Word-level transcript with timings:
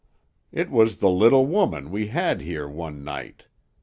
It 0.51 0.71
was 0.71 0.95
the 0.95 1.11
little 1.11 1.45
woman 1.45 1.91
we 1.91 2.07
had 2.07 2.41
here 2.41 2.67
one 2.67 3.03
night! 3.03 3.45